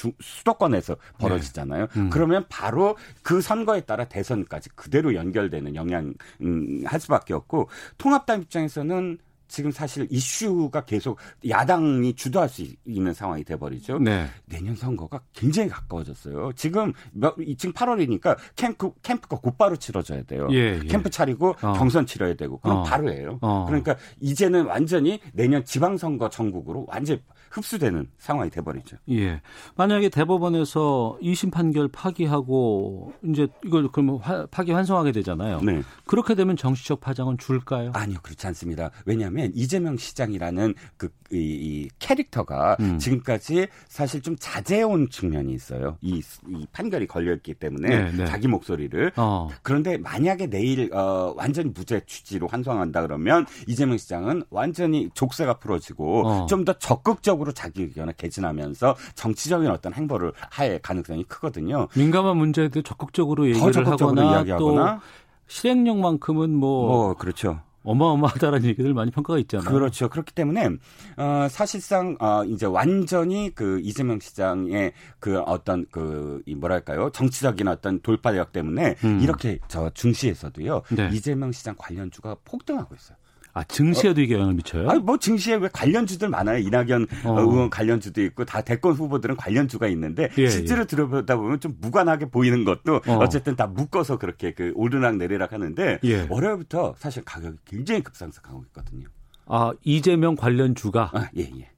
[0.00, 1.86] 주, 수도권에서 벌어지잖아요.
[1.88, 2.00] 네.
[2.00, 2.08] 음.
[2.08, 9.18] 그러면 바로 그 선거에 따라 대선까지 그대로 연결되는 영향 음, 할 수밖에 없고 통합당 입장에서는
[9.46, 13.98] 지금 사실 이슈가 계속 야당이 주도할 수 있는 상황이 돼버리죠.
[13.98, 14.28] 네.
[14.46, 16.52] 내년 선거가 굉장히 가까워졌어요.
[16.54, 20.48] 지금 몇, 지금 8월이니까 캠프 캠프가 곧바로 치러져야 돼요.
[20.52, 20.86] 예, 예.
[20.86, 21.72] 캠프 차리고 어.
[21.72, 22.82] 경선 치러야 되고 그럼 어.
[22.84, 23.38] 바로 해요.
[23.42, 23.66] 어.
[23.66, 28.96] 그러니까 이제는 완전히 내년 지방 선거 전국으로 완전 히 흡수되는 상황이 돼버리죠.
[29.10, 29.40] 예.
[29.76, 35.60] 만약에 대법원에서 2심 판결 파기하고 이제 이걸 그러면 파기 환송하게 되잖아요.
[35.60, 35.82] 네.
[36.06, 37.90] 그렇게 되면 정치적 파장은 줄까요?
[37.94, 38.90] 아니요, 그렇지 않습니다.
[39.04, 42.98] 왜냐하면 이재명 시장이라는 그 이, 이 캐릭터가 음.
[42.98, 45.96] 지금까지 사실 좀 자제해온 측면이 있어요.
[46.00, 48.24] 이, 이 판결이 걸려있기 때문에 네, 네.
[48.26, 49.12] 자기 목소리를.
[49.16, 49.48] 어.
[49.62, 56.46] 그런데 만약에 내일 어, 완전히 무죄 취지로 환송한다 그러면 이재명 시장은 완전히 족쇄가 풀어지고 어.
[56.46, 61.88] 좀더 적극적으로 자기 의견을 개진하면서 정치적인 어떤 행보를 할 가능성이 크거든요.
[61.96, 65.00] 민감한 문제에도 적극적으로 얘기를 적극적으로 하거나 이야기하거나 또
[65.46, 67.60] 실행력만큼은 뭐, 뭐 그렇죠.
[67.82, 69.68] 어마어마하다라는 얘기들 많이 평가가 있잖아요.
[69.68, 70.08] 그렇죠.
[70.08, 70.68] 그렇기 때문에
[71.16, 78.52] 어, 사실상 어, 이제 완전히 그 이재명 시장의 그 어떤 그이 뭐랄까요 정치적인 어떤 돌파력
[78.52, 79.20] 때문에 음.
[79.20, 81.10] 이렇게 저 중시에서도요 네.
[81.12, 83.16] 이재명 시장 관련주가 폭등하고 있어요.
[83.52, 84.88] 아 증시에도 어, 이게 영향을 미쳐요?
[84.88, 86.58] 아니 뭐 증시에 왜 관련주들 많아요.
[86.58, 87.40] 이낙연 어.
[87.40, 90.86] 의원 관련주도 있고 다 대권 후보들은 관련주가 있는데 예, 실제로 예.
[90.86, 93.28] 들어보다 보면 좀 무관하게 보이는 것도 어.
[93.28, 96.26] 쨌든다 묶어서 그렇게 그 오르락 내리락 하는데 예.
[96.28, 99.08] 월요일부터 사실 가격이 굉장히 급상승하고 있거든요.
[99.46, 101.70] 아 이재명 관련주가 아, 예 예.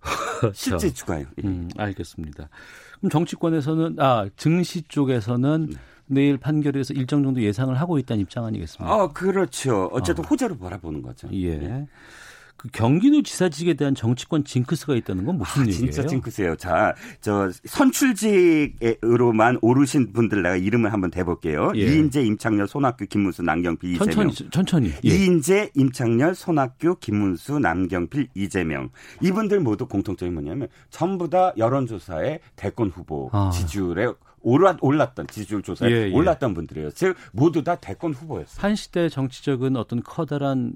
[0.54, 1.26] 실제 주가요.
[1.42, 1.46] 예.
[1.46, 2.48] 음, 알겠습니다.
[2.98, 5.76] 그럼 정치권에서는 아 증시 쪽에서는 네.
[6.08, 8.92] 내일 판결에서 일정 정도 예상을 하고 있다는 입장 아니겠습니까?
[8.92, 9.88] 아, 그렇죠.
[9.92, 10.28] 어쨌든 어.
[10.28, 11.28] 호재로 바라보는 거죠.
[11.32, 11.56] 예.
[11.56, 11.86] 네.
[12.58, 15.92] 그 경기도 지사직에 대한 정치권 징크스가 있다는 건 무슨 아, 얘기예요?
[15.92, 16.56] 진짜 징크스예요.
[16.56, 21.70] 자, 저 선출직으로만 오르신 분들 내가 이름을 한번 대볼게요.
[21.76, 21.82] 예.
[21.82, 24.10] 이인재, 임창렬, 손학규, 김문수, 남경필, 이재명.
[24.30, 24.90] 천천히, 천천히.
[25.04, 25.08] 예.
[25.08, 28.90] 이인재, 임창렬, 손학규, 김문수, 남경필, 이재명.
[29.22, 33.50] 이분들 모두 공통점이 뭐냐면 전부 다 여론조사에 대권 후보 아.
[33.54, 34.08] 지지율에
[34.48, 36.12] 올랐, 올랐던 지지율 조사에 예, 예.
[36.12, 36.90] 올랐던 분들이에요.
[36.92, 38.62] 즉 모두 다 대권 후보였어요.
[38.62, 40.72] 한 시대 정치적인 어떤 커다란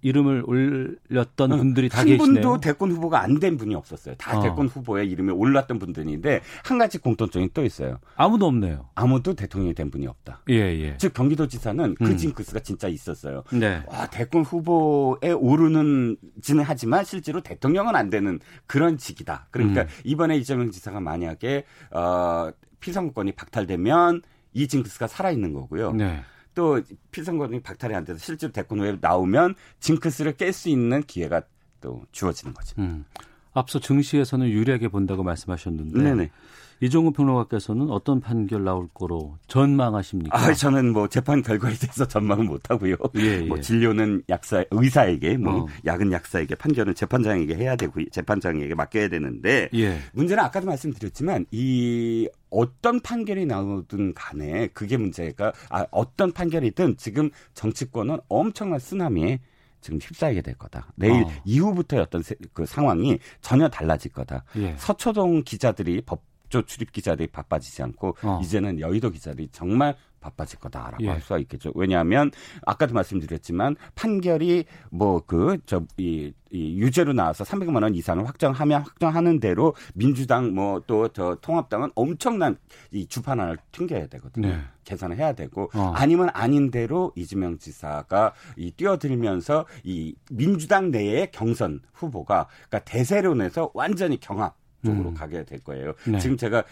[0.00, 2.22] 이름을 올렸던 분들이 다 계시네요.
[2.22, 4.16] 한 분도 대권 후보가 안 된 분이 없었어요.
[4.16, 4.42] 다 어.
[4.42, 7.98] 대권 후보에 이름이 올랐던 분들인데 한 가지 공통점이 또 있어요.
[8.16, 8.88] 아무도 없네요.
[8.96, 10.42] 아무도 대통령이 된 분이 없다.
[10.50, 10.96] 예, 예.
[10.98, 12.16] 즉 경기도지사는 그 음.
[12.16, 13.44] 징크스가 진짜 있었어요.
[13.52, 13.82] 네.
[13.86, 19.46] 와, 대권 후보에 오르는지는 하지만 실제로 대통령은 안 되는 그런 직이다.
[19.50, 19.86] 그러니까 음.
[20.04, 24.22] 이번에 이재명 지사가 만약에 어, 피선거권이 박탈되면
[24.54, 25.92] 이 징크스가 살아 있는 거고요.
[25.92, 26.22] 네.
[26.58, 31.42] 또 필선거등이 박탈이 안 돼서 실제로 대권 후에 나오면 징크스를 깰 수 있는 기회가
[31.80, 32.74] 또 주어지는 거죠.
[32.82, 33.04] 음.
[33.52, 36.30] 앞서 증시에서는 유리하게 본다고 말씀하셨는데 네네.
[36.80, 40.36] 이종우 평론가께서는 어떤 판결 나올 거로 전망하십니까?
[40.36, 42.96] 아, 저는 뭐 재판 결과에 대해서 전망은 못 하고요.
[43.16, 43.40] 예, 예.
[43.40, 45.66] 뭐 진료는 약사 의사에게 뭐 어.
[45.84, 49.98] 약은 약사에게 판결은 재판장에게 해야 되고 재판장에게 맡겨야 되는데 예.
[50.12, 58.18] 문제는 아까도 말씀드렸지만 이 어떤 판결이 나오든 간에 그게 문제가 아, 어떤 판결이든 지금 정치권은
[58.28, 59.40] 엄청난 쓰나미에
[59.80, 60.92] 지금 휩싸이게 될 거다.
[60.96, 61.30] 내일 어.
[61.44, 64.44] 이후부터의 어떤 그 상황이 전혀 달라질 거다.
[64.56, 64.74] 예.
[64.76, 68.40] 서초동 기자들이 법 법조 출입 기자들이 바빠지지 않고 어.
[68.42, 71.10] 이제는 여의도 기자들이 정말 바빠질 거다라고 예.
[71.10, 71.70] 할 수가 있겠죠.
[71.76, 72.32] 왜냐하면
[72.66, 79.74] 아까도 말씀드렸지만 판결이 뭐 그 저이 이 유죄로 나와서 300만 원 이상을 확정하면 확정하는 대로
[79.94, 82.56] 민주당 뭐 또 저 통합당은 엄청난
[82.90, 84.48] 이 주판안을 튕겨야 되거든요.
[84.48, 84.60] 네.
[84.84, 85.92] 계산을 해야 되고 어.
[85.94, 94.18] 아니면 아닌 대로 이재명 지사가 이 뛰어들면서 이 민주당 내의 경선 후보가 그러니까 대세론에서 완전히
[94.18, 95.14] 경합 쪽으로 음.
[95.14, 95.92] 가게 될 거예요.
[96.06, 96.18] 네.
[96.18, 96.62] 지금 제가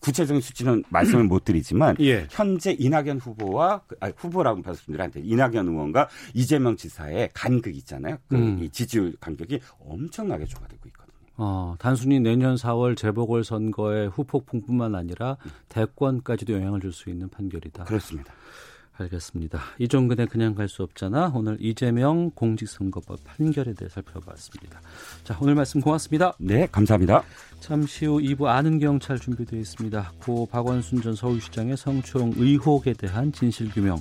[0.00, 2.26] 구체적인 수치는 말씀을 못 드리지만 예.
[2.30, 8.18] 현재 이낙연 후보와 그, 아니, 후보라고 말씀드린한테 이낙연 의원과 이재명 지사의 간극 있잖아요.
[8.28, 8.68] 그 음.
[8.70, 11.16] 지지율 간격이 엄청나게 좁아지고 있거든요.
[11.38, 15.36] 어, 단순히 내년 4월 재보궐 선거의 후폭풍뿐만 아니라
[15.68, 17.84] 대권까지도 영향을 줄 수 있는 판결이다.
[17.84, 18.32] 그렇습니다.
[18.98, 19.60] 알겠습니다.
[19.78, 21.30] 이종근에 그냥 갈 수 없잖아.
[21.34, 24.80] 오늘 이재명 공직선거법 판결에 대해 살펴봤습니다.
[25.22, 26.32] 자, 오늘 말씀 고맙습니다.
[26.38, 27.22] 네, 감사합니다.
[27.60, 30.12] 잠시 후 2부 아는 경찰 준비되어 있습니다.
[30.22, 33.98] 고 박원순 전 서울시장의 성추행 의혹에 대한 진실 규명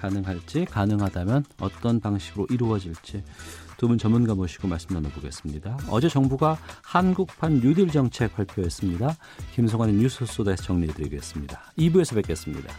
[0.00, 3.22] 가능할지 가능하다면 어떤 방식으로 이루어질지
[3.78, 5.78] 두 분 전문가 모시고 말씀 나눠보겠습니다.
[5.88, 9.16] 어제 정부가 한국판 뉴딜 정책 발표했습니다.
[9.54, 11.72] 김성환의 뉴스 소다에서 정리해드리겠습니다.
[11.78, 12.74] 2부에서 뵙겠습니다.